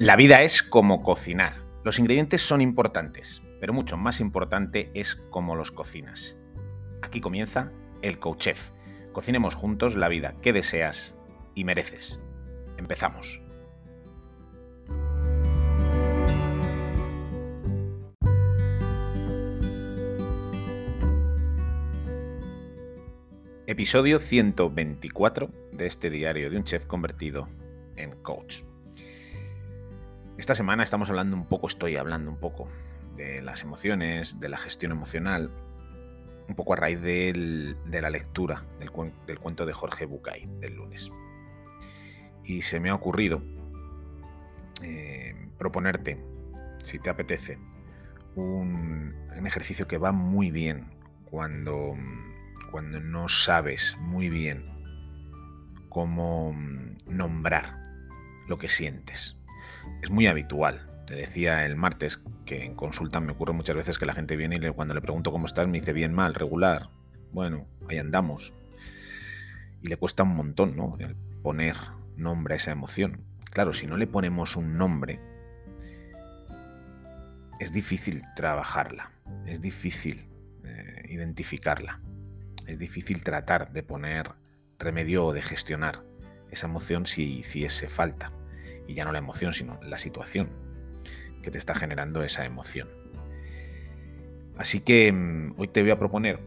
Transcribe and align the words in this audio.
La 0.00 0.16
vida 0.16 0.40
es 0.40 0.62
como 0.62 1.02
cocinar. 1.02 1.62
Los 1.84 1.98
ingredientes 1.98 2.40
son 2.40 2.62
importantes, 2.62 3.42
pero 3.60 3.74
mucho 3.74 3.98
más 3.98 4.20
importante 4.20 4.90
es 4.94 5.14
cómo 5.14 5.56
los 5.56 5.72
cocinas. 5.72 6.38
Aquí 7.02 7.20
comienza 7.20 7.70
el 8.00 8.18
Coach 8.18 8.38
Chef. 8.38 8.70
Cocinemos 9.12 9.54
juntos 9.54 9.96
la 9.96 10.08
vida 10.08 10.36
que 10.40 10.54
deseas 10.54 11.18
y 11.54 11.64
mereces. 11.64 12.18
Empezamos. 12.78 13.42
Episodio 23.66 24.18
124 24.18 25.50
de 25.72 25.84
este 25.84 26.08
diario 26.08 26.50
de 26.50 26.56
un 26.56 26.64
chef 26.64 26.86
convertido 26.86 27.50
en 27.96 28.12
coach. 28.22 28.62
Esta 30.40 30.54
semana 30.54 30.82
estamos 30.82 31.10
hablando 31.10 31.36
un 31.36 31.44
poco, 31.44 31.66
estoy 31.66 31.96
hablando 31.96 32.30
un 32.30 32.38
poco 32.38 32.66
de 33.14 33.42
las 33.42 33.62
emociones, 33.62 34.40
de 34.40 34.48
la 34.48 34.56
gestión 34.56 34.90
emocional, 34.90 35.50
un 36.48 36.54
poco 36.54 36.72
a 36.72 36.76
raíz 36.76 36.98
de 37.02 37.76
la 38.00 38.08
lectura 38.08 38.64
del, 38.78 38.90
cuento 38.90 39.66
de 39.66 39.74
Jorge 39.74 40.06
Bucay 40.06 40.48
del 40.58 40.76
lunes. 40.76 41.12
Y 42.42 42.62
se 42.62 42.80
me 42.80 42.88
ha 42.88 42.94
ocurrido 42.94 43.42
eh, 44.82 45.34
proponerte, 45.58 46.24
si 46.82 46.98
te 46.98 47.10
apetece, 47.10 47.58
un, 48.34 49.14
ejercicio 49.44 49.86
que 49.86 49.98
va 49.98 50.10
muy 50.10 50.50
bien 50.50 50.86
cuando, 51.26 51.94
cuando 52.70 52.98
no 52.98 53.28
sabes 53.28 53.94
muy 53.98 54.30
bien 54.30 54.64
cómo 55.90 56.56
nombrar 57.06 57.78
lo 58.48 58.56
que 58.56 58.70
sientes 58.70 59.39
es 60.02 60.10
muy 60.10 60.26
habitual. 60.26 60.86
Te 61.06 61.14
decía 61.14 61.66
el 61.66 61.76
martes 61.76 62.20
que 62.44 62.64
en 62.64 62.74
consulta 62.74 63.20
me 63.20 63.32
ocurre 63.32 63.52
muchas 63.52 63.76
veces 63.76 63.98
que 63.98 64.06
la 64.06 64.14
gente 64.14 64.36
viene 64.36 64.56
y 64.56 64.70
cuando 64.70 64.94
le 64.94 65.00
pregunto 65.00 65.32
cómo 65.32 65.46
estás 65.46 65.66
me 65.66 65.80
dice 65.80 65.92
bien, 65.92 66.12
mal, 66.12 66.34
regular. 66.34 66.88
Bueno, 67.32 67.66
ahí 67.88 67.98
andamos. 67.98 68.52
Y 69.82 69.88
le 69.88 69.96
cuesta 69.96 70.22
un 70.22 70.36
montón, 70.36 70.76
¿no? 70.76 70.96
El 70.98 71.16
poner 71.42 71.76
nombre 72.16 72.54
a 72.54 72.56
esa 72.56 72.72
emoción. 72.72 73.24
Claro, 73.50 73.72
si 73.72 73.86
no 73.86 73.96
le 73.96 74.06
ponemos 74.06 74.56
un 74.56 74.76
nombre, 74.76 75.20
es 77.58 77.72
difícil 77.72 78.22
trabajarla, 78.36 79.12
es 79.46 79.60
difícil 79.60 80.28
eh, 80.64 81.02
identificarla, 81.08 82.00
es 82.66 82.78
difícil 82.78 83.22
tratar 83.22 83.72
de 83.72 83.82
poner 83.82 84.32
remedio 84.78 85.26
o 85.26 85.32
de 85.32 85.42
gestionar 85.42 86.04
esa 86.50 86.66
emoción 86.66 87.06
si, 87.06 87.42
si 87.42 87.64
ese 87.64 87.88
falta 87.88 88.32
y 88.90 88.94
ya 88.94 89.04
no 89.04 89.12
la 89.12 89.20
emoción, 89.20 89.52
sino 89.52 89.78
la 89.84 89.98
situación 89.98 90.48
que 91.42 91.52
te 91.52 91.58
está 91.58 91.76
generando 91.76 92.24
esa 92.24 92.44
emoción. 92.44 92.88
Así 94.58 94.80
que 94.80 95.12
mm, 95.12 95.54
hoy 95.58 95.68
te 95.68 95.80
voy 95.82 95.92
a 95.92 95.98
proponer 95.98 96.40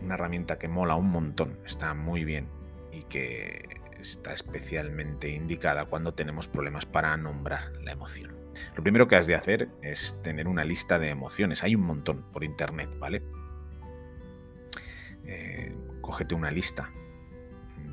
una 0.00 0.14
herramienta 0.14 0.56
que 0.56 0.68
mola 0.68 0.94
un 0.94 1.10
montón, 1.10 1.58
está 1.66 1.92
muy 1.94 2.24
bien 2.24 2.46
y 2.92 3.02
que 3.02 3.68
está 3.98 4.32
especialmente 4.32 5.30
indicada 5.30 5.86
cuando 5.86 6.14
tenemos 6.14 6.46
problemas 6.46 6.86
para 6.86 7.16
nombrar 7.16 7.72
la 7.82 7.90
emoción. 7.90 8.36
Lo 8.76 8.84
primero 8.84 9.08
que 9.08 9.16
has 9.16 9.26
de 9.26 9.34
hacer 9.34 9.68
es 9.82 10.22
tener 10.22 10.46
una 10.46 10.64
lista 10.64 11.00
de 11.00 11.08
emociones. 11.08 11.64
Hay 11.64 11.74
un 11.74 11.82
montón 11.82 12.22
por 12.30 12.44
internet, 12.44 12.88
¿vale? 13.00 13.20
Eh, 15.24 15.74
cógete 16.00 16.36
una 16.36 16.52
lista 16.52 16.92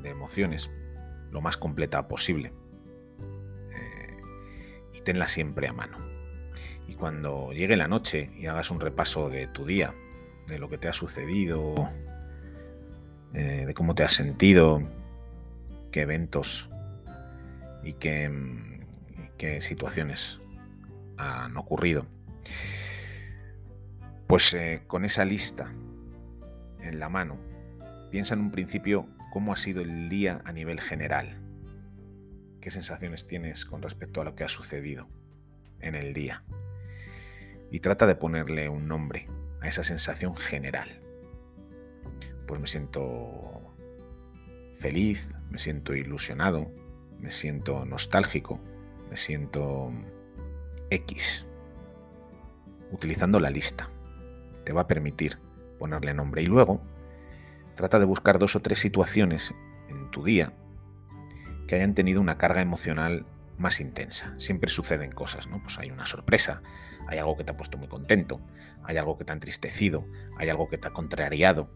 de 0.02 0.10
emociones 0.10 0.70
lo 1.32 1.40
más 1.40 1.56
completa 1.56 2.06
posible 2.06 2.52
tenla 5.04 5.28
siempre 5.28 5.68
a 5.68 5.72
mano. 5.72 5.98
Y 6.86 6.94
cuando 6.94 7.52
llegue 7.52 7.76
la 7.76 7.88
noche 7.88 8.30
y 8.34 8.46
hagas 8.46 8.70
un 8.70 8.80
repaso 8.80 9.28
de 9.28 9.46
tu 9.46 9.66
día, 9.66 9.94
de 10.46 10.58
lo 10.58 10.68
que 10.68 10.78
te 10.78 10.88
ha 10.88 10.92
sucedido, 10.92 11.90
eh, 13.34 13.64
de 13.66 13.74
cómo 13.74 13.94
te 13.94 14.04
has 14.04 14.12
sentido, 14.12 14.82
qué 15.92 16.02
eventos 16.02 16.70
y 17.84 17.92
qué, 17.94 18.30
qué 19.36 19.60
situaciones 19.60 20.38
han 21.18 21.56
ocurrido, 21.56 22.06
pues 24.26 24.54
eh, 24.54 24.82
con 24.86 25.04
esa 25.04 25.24
lista 25.24 25.72
en 26.80 26.98
la 26.98 27.08
mano, 27.08 27.36
piensa 28.10 28.34
en 28.34 28.40
un 28.40 28.50
principio 28.50 29.06
cómo 29.32 29.52
ha 29.52 29.56
sido 29.56 29.82
el 29.82 30.08
día 30.08 30.40
a 30.44 30.52
nivel 30.52 30.80
general 30.80 31.47
qué 32.68 32.72
sensaciones 32.72 33.26
tienes 33.26 33.64
con 33.64 33.80
respecto 33.80 34.20
a 34.20 34.24
lo 34.24 34.34
que 34.34 34.44
ha 34.44 34.48
sucedido 34.48 35.08
en 35.80 35.94
el 35.94 36.12
día. 36.12 36.44
Y 37.70 37.80
trata 37.80 38.06
de 38.06 38.14
ponerle 38.14 38.68
un 38.68 38.86
nombre 38.86 39.26
a 39.62 39.68
esa 39.68 39.82
sensación 39.82 40.36
general. 40.36 41.00
Pues 42.46 42.60
me 42.60 42.66
siento 42.66 43.74
feliz, 44.78 45.34
me 45.48 45.56
siento 45.56 45.94
ilusionado, 45.94 46.70
me 47.18 47.30
siento 47.30 47.86
nostálgico, 47.86 48.60
me 49.08 49.16
siento 49.16 49.90
X. 50.90 51.46
Utilizando 52.92 53.40
la 53.40 53.48
lista. 53.48 53.88
Te 54.66 54.74
va 54.74 54.82
a 54.82 54.88
permitir 54.88 55.38
ponerle 55.78 56.12
nombre. 56.12 56.42
Y 56.42 56.46
luego 56.46 56.82
trata 57.76 57.98
de 57.98 58.04
buscar 58.04 58.38
dos 58.38 58.56
o 58.56 58.60
tres 58.60 58.78
situaciones 58.78 59.54
en 59.88 60.10
tu 60.10 60.22
día 60.22 60.52
que 61.68 61.76
hayan 61.76 61.94
tenido 61.94 62.20
una 62.20 62.38
carga 62.38 62.62
emocional 62.62 63.26
más 63.58 63.80
intensa. 63.80 64.34
Siempre 64.38 64.70
suceden 64.70 65.12
cosas, 65.12 65.46
¿no? 65.46 65.62
Pues 65.62 65.78
hay 65.78 65.90
una 65.90 66.06
sorpresa, 66.06 66.62
hay 67.06 67.18
algo 67.18 67.36
que 67.36 67.44
te 67.44 67.52
ha 67.52 67.56
puesto 67.56 67.76
muy 67.76 67.88
contento, 67.88 68.40
hay 68.82 68.96
algo 68.96 69.18
que 69.18 69.24
te 69.24 69.32
ha 69.32 69.34
entristecido, 69.34 70.04
hay 70.38 70.48
algo 70.48 70.68
que 70.68 70.78
te 70.78 70.88
ha 70.88 70.92
contrariado. 70.92 71.70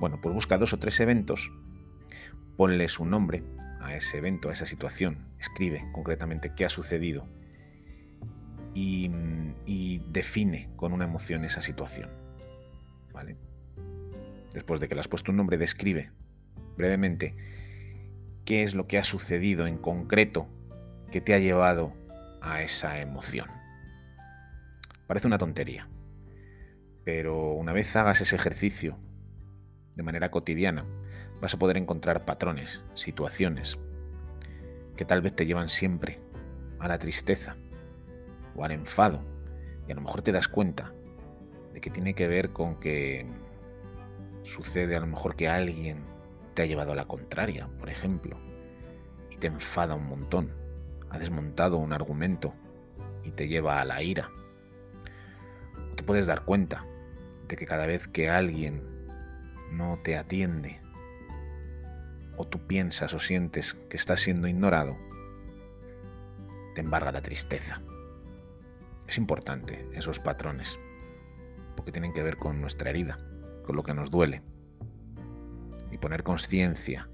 Bueno, 0.00 0.20
pues 0.20 0.34
busca 0.34 0.58
dos 0.58 0.72
o 0.72 0.78
tres 0.78 0.98
eventos, 1.00 1.52
ponle 2.56 2.88
su 2.88 3.04
nombre 3.04 3.44
a 3.80 3.94
ese 3.94 4.18
evento, 4.18 4.50
a 4.50 4.52
esa 4.52 4.66
situación, 4.66 5.28
escribe 5.38 5.86
concretamente 5.92 6.52
qué 6.54 6.64
ha 6.64 6.68
sucedido 6.68 7.28
y, 8.74 9.10
y 9.66 10.02
define 10.10 10.68
con 10.74 10.92
una 10.92 11.04
emoción 11.04 11.44
esa 11.44 11.62
situación. 11.62 12.10
¿Vale? 13.12 13.36
Después 14.52 14.80
de 14.80 14.88
que 14.88 14.94
le 14.94 15.00
has 15.00 15.08
puesto 15.08 15.30
un 15.30 15.36
nombre, 15.36 15.58
describe 15.58 16.10
brevemente 16.76 17.36
qué 18.48 18.62
es 18.62 18.74
lo 18.74 18.86
que 18.86 18.96
ha 18.96 19.04
sucedido 19.04 19.66
en 19.66 19.76
concreto 19.76 20.48
que 21.12 21.20
te 21.20 21.34
ha 21.34 21.38
llevado 21.38 21.92
a 22.40 22.62
esa 22.62 22.98
emoción. 22.98 23.46
Parece 25.06 25.26
una 25.26 25.36
tontería, 25.36 25.86
pero 27.04 27.52
una 27.52 27.74
vez 27.74 27.94
hagas 27.94 28.22
ese 28.22 28.36
ejercicio 28.36 28.96
de 29.96 30.02
manera 30.02 30.30
cotidiana, 30.30 30.86
vas 31.42 31.52
a 31.52 31.58
poder 31.58 31.76
encontrar 31.76 32.24
patrones, 32.24 32.82
situaciones 32.94 33.78
que 34.96 35.04
tal 35.04 35.20
vez 35.20 35.36
te 35.36 35.44
llevan 35.44 35.68
siempre 35.68 36.18
a 36.78 36.88
la 36.88 36.98
tristeza 36.98 37.54
o 38.56 38.64
al 38.64 38.70
enfado 38.70 39.22
y 39.86 39.92
a 39.92 39.94
lo 39.94 40.00
mejor 40.00 40.22
te 40.22 40.32
das 40.32 40.48
cuenta 40.48 40.94
de 41.74 41.82
que 41.82 41.90
tiene 41.90 42.14
que 42.14 42.28
ver 42.28 42.54
con 42.54 42.80
que 42.80 43.26
sucede 44.42 44.96
a 44.96 45.00
lo 45.00 45.06
mejor 45.06 45.36
que 45.36 45.50
alguien 45.50 46.17
te 46.58 46.64
ha 46.64 46.66
llevado 46.66 46.90
a 46.90 46.96
la 46.96 47.06
contraria, 47.06 47.68
por 47.78 47.88
ejemplo, 47.88 48.36
y 49.30 49.36
te 49.36 49.46
enfada 49.46 49.94
un 49.94 50.08
montón, 50.08 50.50
ha 51.08 51.16
desmontado 51.16 51.76
un 51.76 51.92
argumento 51.92 52.52
y 53.22 53.30
te 53.30 53.46
lleva 53.46 53.80
a 53.80 53.84
la 53.84 54.02
ira. 54.02 54.28
O 55.92 55.94
te 55.94 56.02
puedes 56.02 56.26
dar 56.26 56.44
cuenta 56.44 56.84
de 57.46 57.54
que 57.54 57.64
cada 57.64 57.86
vez 57.86 58.08
que 58.08 58.28
alguien 58.28 58.82
no 59.70 60.00
te 60.02 60.18
atiende, 60.18 60.80
o 62.36 62.44
tú 62.44 62.58
piensas 62.66 63.14
o 63.14 63.20
sientes 63.20 63.74
que 63.74 63.96
estás 63.96 64.18
siendo 64.18 64.48
ignorado, 64.48 64.96
te 66.74 66.80
embarga 66.80 67.12
la 67.12 67.22
tristeza. 67.22 67.80
Es 69.06 69.16
importante 69.16 69.88
esos 69.92 70.18
patrones, 70.18 70.76
porque 71.76 71.92
tienen 71.92 72.12
que 72.12 72.24
ver 72.24 72.36
con 72.36 72.60
nuestra 72.60 72.90
herida, 72.90 73.16
con 73.64 73.76
lo 73.76 73.84
que 73.84 73.94
nos 73.94 74.10
duele 74.10 74.42
poner 76.00 76.22
conciencia 76.22 77.08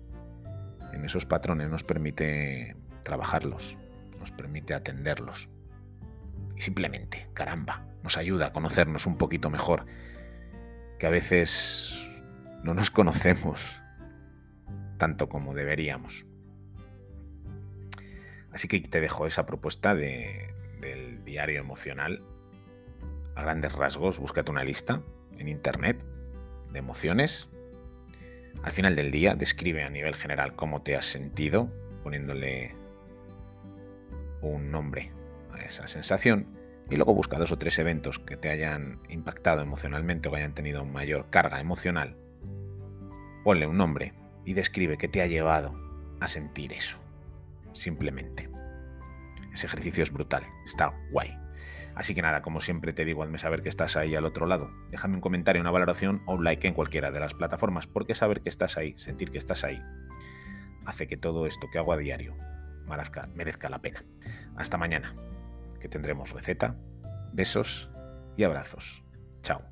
en 0.94 1.04
esos 1.04 1.26
patrones 1.26 1.68
nos 1.68 1.82
permite 1.82 2.76
trabajarlos, 3.02 3.76
nos 4.18 4.30
permite 4.30 4.74
atenderlos. 4.74 5.48
Y 6.56 6.60
simplemente, 6.60 7.28
caramba, 7.34 7.84
nos 8.02 8.16
ayuda 8.16 8.46
a 8.46 8.52
conocernos 8.52 9.06
un 9.06 9.18
poquito 9.18 9.50
mejor, 9.50 9.86
que 10.98 11.06
a 11.06 11.10
veces 11.10 12.08
no 12.62 12.74
nos 12.74 12.90
conocemos 12.90 13.80
tanto 14.98 15.28
como 15.28 15.52
deberíamos. 15.52 16.26
Así 18.52 18.68
que 18.68 18.80
te 18.80 19.00
dejo 19.00 19.26
esa 19.26 19.46
propuesta 19.46 19.94
del 19.96 21.24
diario 21.24 21.58
emocional. 21.58 22.22
A 23.34 23.42
grandes 23.42 23.72
rasgos, 23.72 24.20
búscate 24.20 24.52
una 24.52 24.62
lista 24.62 25.02
en 25.38 25.48
internet 25.48 26.06
de 26.72 26.78
emociones 26.78 27.50
al 28.62 28.72
final 28.72 28.96
del 28.96 29.10
día, 29.10 29.34
describe 29.34 29.82
a 29.82 29.90
nivel 29.90 30.14
general 30.14 30.54
cómo 30.54 30.82
te 30.82 30.96
has 30.96 31.06
sentido, 31.06 31.70
poniéndole 32.02 32.74
un 34.40 34.70
nombre 34.70 35.10
a 35.52 35.62
esa 35.62 35.86
sensación 35.86 36.46
y 36.90 36.96
luego 36.96 37.14
busca 37.14 37.38
dos 37.38 37.52
o 37.52 37.58
tres 37.58 37.78
eventos 37.78 38.18
que 38.18 38.36
te 38.36 38.50
hayan 38.50 39.00
impactado 39.08 39.62
emocionalmente 39.62 40.28
o 40.28 40.32
que 40.32 40.38
hayan 40.38 40.54
tenido 40.54 40.84
mayor 40.84 41.30
carga 41.30 41.60
emocional. 41.60 42.16
Ponle 43.42 43.66
un 43.66 43.76
nombre 43.76 44.14
y 44.44 44.54
describe 44.54 44.98
qué 44.98 45.08
te 45.08 45.22
ha 45.22 45.26
llevado 45.26 45.74
a 46.20 46.28
sentir 46.28 46.72
eso. 46.72 46.98
Simplemente. 47.72 48.48
Ese 49.52 49.66
ejercicio 49.66 50.02
es 50.02 50.12
brutal, 50.12 50.42
está 50.64 50.92
guay. 51.10 51.43
Así 51.94 52.14
que 52.14 52.22
nada, 52.22 52.42
como 52.42 52.60
siempre 52.60 52.92
te 52.92 53.04
digo, 53.04 53.22
hazme 53.22 53.38
saber 53.38 53.62
que 53.62 53.68
estás 53.68 53.96
ahí 53.96 54.14
al 54.14 54.24
otro 54.24 54.46
lado. 54.46 54.70
Déjame 54.90 55.14
un 55.14 55.20
comentario, 55.20 55.60
una 55.62 55.70
valoración 55.70 56.22
o 56.26 56.34
un 56.34 56.44
like 56.44 56.66
en 56.66 56.74
cualquiera 56.74 57.10
de 57.10 57.20
las 57.20 57.34
plataformas, 57.34 57.86
porque 57.86 58.14
saber 58.14 58.40
que 58.40 58.48
estás 58.48 58.76
ahí, 58.76 58.94
sentir 58.96 59.30
que 59.30 59.38
estás 59.38 59.64
ahí, 59.64 59.80
hace 60.86 61.06
que 61.06 61.16
todo 61.16 61.46
esto 61.46 61.68
que 61.72 61.78
hago 61.78 61.92
a 61.92 61.96
diario 61.96 62.36
merezca, 62.86 63.28
merezca 63.34 63.68
la 63.68 63.80
pena. 63.80 64.04
Hasta 64.56 64.76
mañana, 64.76 65.14
que 65.80 65.88
tendremos 65.88 66.32
receta, 66.32 66.76
besos 67.32 67.90
y 68.36 68.44
abrazos. 68.44 69.04
Chao. 69.42 69.62